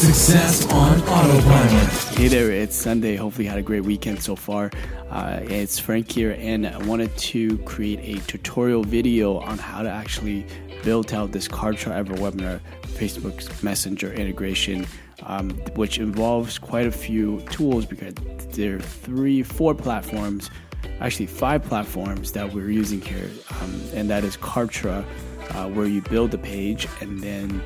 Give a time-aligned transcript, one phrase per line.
[0.00, 1.90] Success on Autopilot.
[2.16, 3.16] Hey there, it's Sunday.
[3.16, 4.70] Hopefully, you had a great weekend so far.
[5.10, 9.90] Uh, it's Frank here, and I wanted to create a tutorial video on how to
[9.90, 10.46] actually
[10.82, 14.86] build out this Kartra EverWebinar Facebook Messenger integration,
[15.24, 18.14] um, which involves quite a few tools because
[18.52, 20.48] there are three, four platforms,
[21.00, 23.28] actually five platforms that we're using here,
[23.60, 25.04] um, and that is Kartra,
[25.50, 27.60] uh, where you build the page, and then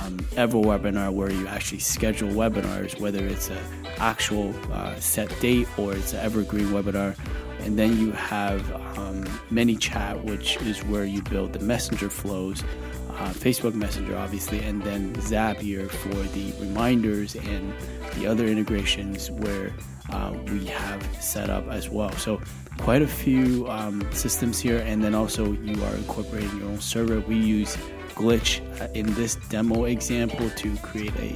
[0.00, 3.58] um, EverWebinar where you actually schedule webinars, whether it's an
[3.98, 7.16] actual uh, set date or it's an evergreen webinar.
[7.60, 12.62] And then you have um, ManyChat, which is where you build the messenger flows,
[13.10, 17.74] uh, Facebook Messenger, obviously, and then Zapier for the reminders and
[18.14, 19.74] the other integrations where
[20.10, 22.10] uh, we have set up as well.
[22.12, 22.40] So,
[22.78, 27.20] quite a few um, systems here, and then also you are incorporating your own server.
[27.20, 27.76] We use
[28.20, 31.32] glitch uh, in this demo example to create a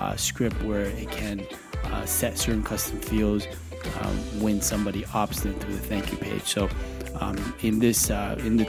[0.00, 1.46] uh, script where it can
[1.84, 3.46] uh, set certain custom fields
[4.00, 6.42] um, when somebody opts in through the thank you page.
[6.42, 6.68] So
[7.20, 8.68] um, in this uh, in the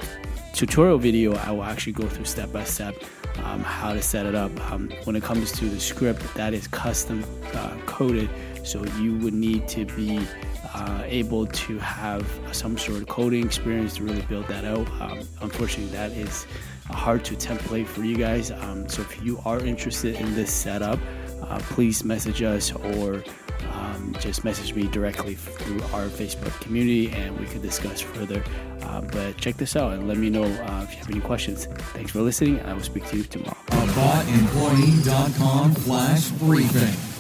[0.53, 2.95] tutorial video, I will actually go through step by step
[3.43, 4.51] um, how to set it up.
[4.71, 7.23] Um, when it comes to the script, that is custom
[7.53, 8.29] uh, coded,
[8.63, 10.19] so you would need to be
[10.73, 14.89] uh, able to have some sort of coding experience to really build that out.
[15.01, 16.45] Um, unfortunately, that is
[16.89, 18.51] hard to template for you guys.
[18.51, 20.99] Um, so if you are interested in this setup,
[21.43, 23.23] uh, please message us or
[23.73, 28.43] um, just message me directly through our Facebook community and we could discuss further.
[28.83, 31.65] Uh, but check this out and let me know uh, if you have any questions.
[31.93, 33.57] Thanks for listening, I will speak to you tomorrow.
[33.67, 37.10] AboutEmployee.com slash briefing.